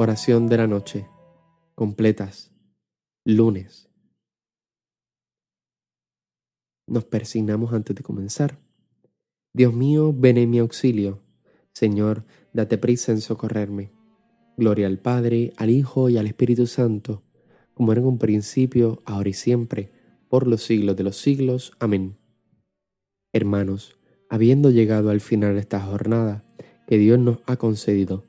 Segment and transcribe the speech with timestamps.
[0.00, 1.08] Oración de la noche.
[1.74, 2.52] Completas.
[3.24, 3.90] Lunes.
[6.86, 8.60] Nos persignamos antes de comenzar.
[9.52, 11.20] Dios mío, ven en mi auxilio.
[11.72, 13.90] Señor, date prisa en socorrerme.
[14.56, 17.24] Gloria al Padre, al Hijo y al Espíritu Santo,
[17.74, 19.90] como era en un principio, ahora y siempre,
[20.28, 21.72] por los siglos de los siglos.
[21.80, 22.16] Amén.
[23.32, 23.98] Hermanos,
[24.30, 26.44] habiendo llegado al final de esta jornada
[26.86, 28.28] que Dios nos ha concedido,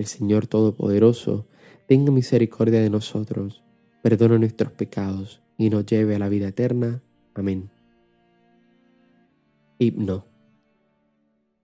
[0.00, 1.46] El Señor Todopoderoso
[1.86, 3.62] tenga misericordia de nosotros,
[4.02, 7.02] perdona nuestros pecados y nos lleve a la vida eterna.
[7.34, 7.68] Amén.
[9.78, 10.24] Himno.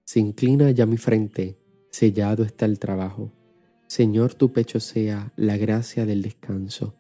[0.04, 1.56] Se inclina ya mi frente,
[1.88, 3.32] sellado está el trabajo.
[3.86, 6.94] Señor, tu pecho sea la gracia del descanso.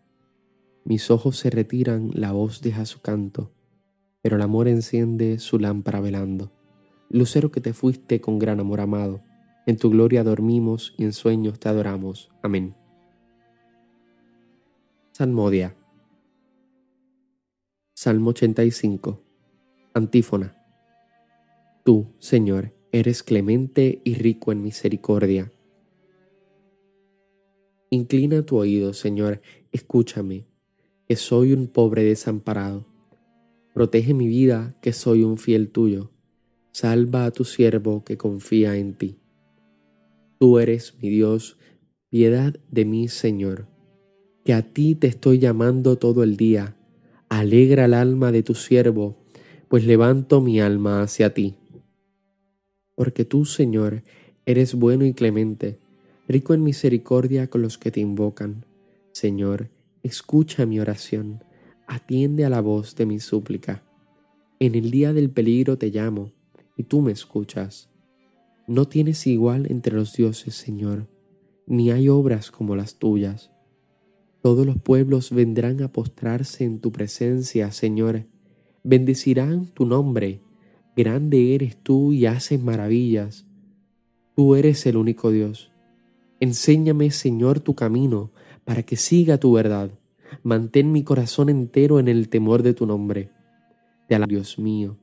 [0.86, 3.52] Mis ojos se retiran, la voz deja su canto,
[4.22, 6.50] pero el amor enciende su lámpara velando.
[7.10, 9.20] Lucero que te fuiste con gran amor amado
[9.66, 12.30] en tu gloria dormimos y en sueños te adoramos.
[12.42, 12.74] Amén.
[15.12, 15.74] Salmodia.
[17.94, 19.20] Salmo 85.
[19.92, 20.56] Antífona.
[21.84, 25.50] Tú, Señor, eres clemente y rico en misericordia.
[27.90, 29.40] Inclina tu oído, Señor,
[29.72, 30.46] escúchame,
[31.08, 32.86] que soy un pobre desamparado.
[33.72, 36.10] Protege mi vida, que soy un fiel tuyo.
[36.72, 39.18] Salva a tu siervo que confía en ti.
[40.38, 41.56] Tú eres mi Dios,
[42.10, 43.66] piedad de mí, Señor,
[44.44, 46.76] que a ti te estoy llamando todo el día.
[47.30, 49.16] Alegra el alma de tu siervo,
[49.68, 51.54] pues levanto mi alma hacia ti.
[52.94, 54.02] Porque tú, Señor,
[54.44, 55.78] eres bueno y clemente,
[56.28, 58.66] rico en misericordia con los que te invocan.
[59.12, 59.70] Señor,
[60.02, 61.42] escucha mi oración,
[61.86, 63.82] atiende a la voz de mi súplica.
[64.60, 66.32] En el día del peligro te llamo,
[66.76, 67.88] y tú me escuchas.
[68.68, 71.06] No tienes igual entre los dioses, Señor,
[71.68, 73.52] ni hay obras como las tuyas.
[74.42, 78.26] Todos los pueblos vendrán a postrarse en tu presencia, Señor.
[78.82, 80.40] Bendecirán tu nombre.
[80.96, 83.46] Grande eres tú y haces maravillas.
[84.34, 85.70] Tú eres el único Dios.
[86.40, 88.32] Enséñame, Señor, tu camino,
[88.64, 89.92] para que siga tu verdad.
[90.42, 93.30] Mantén mi corazón entero en el temor de tu nombre.
[94.08, 94.98] Te alabo, Dios mío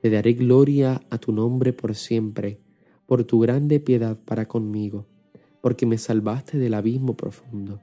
[0.00, 2.60] te daré gloria a tu nombre por siempre,
[3.06, 5.06] por tu grande piedad para conmigo,
[5.60, 7.80] porque me salvaste del abismo profundo.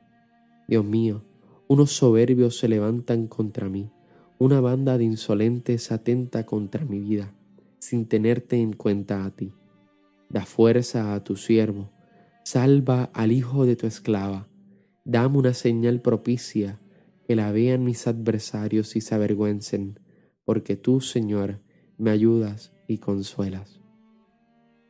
[0.68, 1.24] Dios mío,
[1.68, 3.92] unos soberbios se levantan contra mí,
[4.40, 7.34] una banda de insolentes atenta contra mi vida,
[7.80, 9.54] sin tenerte en cuenta a ti.
[10.30, 11.92] Da fuerza a tu siervo,
[12.44, 14.48] salva al hijo de tu esclava,
[15.06, 16.80] dame una señal propicia,
[17.28, 20.00] que la vean mis adversarios y se avergüencen,
[20.46, 21.60] porque tú, Señor,
[21.98, 23.82] me ayudas y consuelas.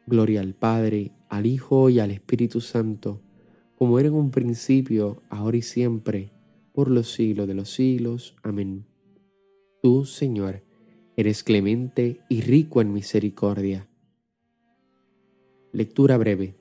[0.06, 3.22] Gloria al Padre, al Hijo y al Espíritu Santo,
[3.76, 6.32] como era en un principio, ahora y siempre,
[6.74, 8.36] por los siglos de los siglos.
[8.44, 8.86] Amén.
[9.82, 10.64] Tú, Señor,
[11.16, 13.88] eres clemente y rico en misericordia.
[15.72, 16.56] Lectura breve.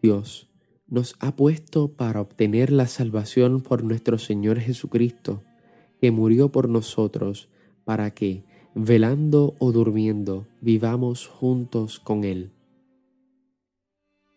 [0.00, 0.50] Dios
[0.86, 5.42] nos ha puesto para obtener la salvación por nuestro Señor Jesucristo,
[6.00, 7.48] que murió por nosotros,
[7.90, 8.44] para que,
[8.76, 12.52] velando o durmiendo, vivamos juntos con Él.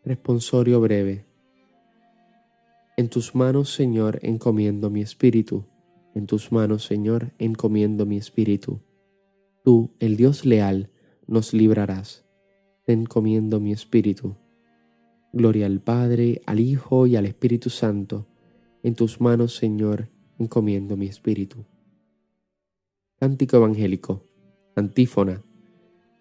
[0.03, 1.27] Responsorio breve.
[2.97, 5.65] En tus manos, Señor, encomiendo mi espíritu.
[6.15, 8.79] En tus manos, Señor, encomiendo mi espíritu.
[9.63, 10.89] Tú, el Dios leal,
[11.27, 12.25] nos librarás.
[12.88, 14.35] Te encomiendo mi espíritu.
[15.31, 18.25] Gloria al Padre, al Hijo y al Espíritu Santo.
[18.81, 20.09] En tus manos, Señor,
[20.39, 21.67] encomiendo mi espíritu.
[23.19, 24.25] Cántico Evangélico.
[24.75, 25.44] Antífona.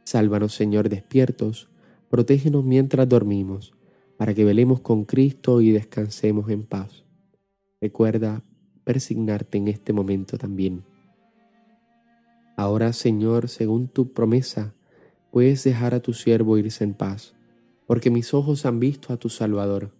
[0.05, 1.69] Sálvanos, Señor, despiertos,
[2.11, 3.75] protégenos mientras dormimos,
[4.17, 7.05] para que velemos con Cristo y descansemos en paz.
[7.81, 8.45] Recuerda
[8.85, 10.85] persignarte en este momento también.
[12.57, 14.75] Ahora, Señor, según tu promesa,
[15.33, 17.35] puedes dejar a tu siervo irse en paz,
[17.87, 19.93] porque mis ojos han visto a tu Salvador,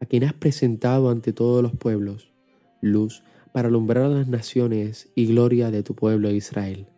[0.00, 2.32] a quien has presentado ante todos los pueblos,
[2.80, 3.22] luz
[3.56, 6.88] para alumbrar a las naciones y gloria de tu pueblo Israel.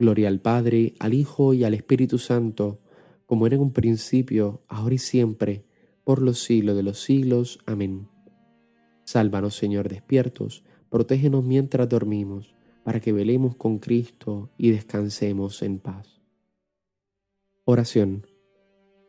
[0.00, 2.80] Gloria al Padre, al Hijo y al Espíritu Santo,
[3.26, 5.66] como era en un principio, ahora y siempre,
[6.02, 7.58] por los siglos de los siglos.
[7.66, 8.08] Amén.
[9.04, 12.54] Sálvanos, Señor, despiertos, protégenos mientras dormimos,
[12.84, 16.22] para que velemos con Cristo y descansemos en paz.
[17.66, 18.26] Oración.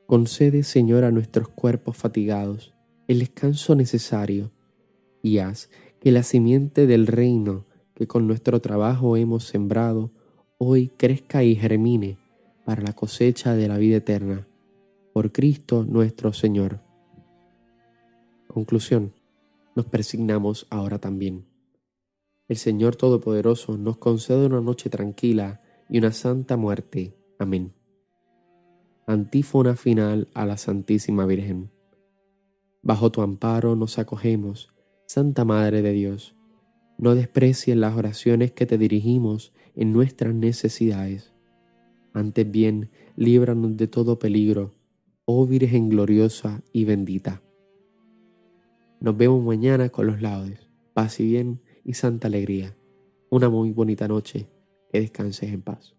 [0.05, 2.73] Concede, Señor, a nuestros cuerpos fatigados
[3.07, 4.51] el descanso necesario
[5.21, 5.69] y haz
[6.03, 7.65] que la simiente del reino
[7.95, 10.11] que con nuestro trabajo hemos sembrado
[10.57, 12.17] hoy crezca y germine
[12.65, 14.45] para la cosecha de la vida eterna.
[15.13, 16.81] Por Cristo nuestro Señor.
[18.47, 19.13] Conclusión.
[19.75, 21.45] Nos persignamos ahora también.
[22.49, 27.15] El Señor Todopoderoso nos concede una noche tranquila y una santa muerte.
[27.39, 27.73] Amén.
[29.07, 31.71] Antífona final a la Santísima Virgen.
[32.81, 34.72] Bajo tu amparo nos acogemos,
[35.13, 36.35] Santa Madre de Dios.
[36.97, 41.35] No desprecies las oraciones que te dirigimos en nuestras necesidades.
[42.13, 44.73] Antes bien, líbranos de todo peligro,
[45.25, 47.43] oh Virgen gloriosa y bendita.
[49.01, 50.67] Nos vemos mañana con los laudes.
[50.95, 52.75] Paz y bien y santa alegría.
[53.29, 54.47] Una muy bonita noche.
[54.91, 55.93] Que descanses en paz.